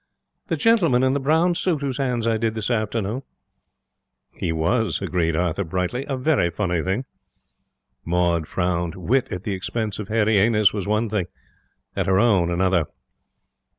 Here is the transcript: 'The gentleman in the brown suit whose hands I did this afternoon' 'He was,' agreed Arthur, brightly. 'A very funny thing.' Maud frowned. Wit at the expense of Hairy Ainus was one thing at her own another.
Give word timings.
'The 0.47 0.55
gentleman 0.55 1.03
in 1.03 1.13
the 1.13 1.19
brown 1.19 1.53
suit 1.53 1.81
whose 1.83 1.99
hands 1.99 2.25
I 2.25 2.37
did 2.37 2.55
this 2.55 2.71
afternoon' 2.71 3.21
'He 4.39 4.51
was,' 4.51 4.99
agreed 4.99 5.35
Arthur, 5.35 5.63
brightly. 5.63 6.05
'A 6.07 6.17
very 6.17 6.49
funny 6.49 6.81
thing.' 6.81 7.05
Maud 8.03 8.47
frowned. 8.47 8.95
Wit 8.95 9.27
at 9.29 9.43
the 9.43 9.53
expense 9.53 9.99
of 9.99 10.07
Hairy 10.07 10.37
Ainus 10.39 10.73
was 10.73 10.87
one 10.87 11.07
thing 11.07 11.27
at 11.95 12.07
her 12.07 12.17
own 12.17 12.49
another. 12.49 12.85